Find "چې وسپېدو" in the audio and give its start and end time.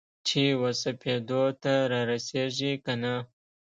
0.27-1.43